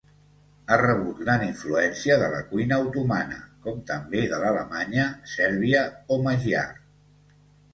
Ha 0.69 0.77
rebut 0.81 1.19
gran 1.25 1.43
influència 1.47 2.17
de 2.21 2.29
la 2.35 2.39
cuina 2.53 2.79
otomana, 2.87 3.37
com 3.67 3.83
també 3.91 4.25
de 4.33 4.41
l'alemanya, 4.45 5.07
sèrbia 5.35 5.85
o 6.17 6.19
magiar. 6.27 6.67